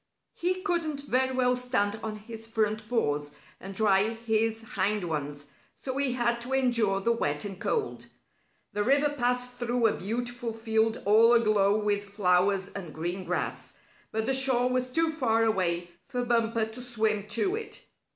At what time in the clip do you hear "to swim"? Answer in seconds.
16.65-17.27